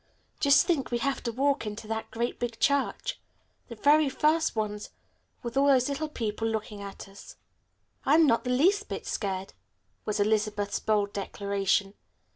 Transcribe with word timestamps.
Just 0.39 0.65
think, 0.65 0.89
we 0.89 0.97
have 0.97 1.21
to 1.21 1.31
walk 1.31 1.67
into 1.67 1.85
that 1.85 2.09
great 2.09 2.39
big 2.39 2.59
church, 2.59 3.19
the 3.67 3.75
very 3.75 4.09
first 4.09 4.55
ones, 4.55 4.89
with 5.43 5.55
all 5.55 5.67
those 5.67 5.91
people 6.15 6.47
looking 6.47 6.81
at 6.81 7.07
us." 7.07 7.35
"I'm 8.03 8.25
not 8.25 8.43
the 8.43 8.49
least 8.49 8.89
bit 8.89 9.05
scared," 9.05 9.53
was 10.03 10.19
Elizabeth's 10.19 10.79
bold 10.79 11.13
declaration. 11.13 11.93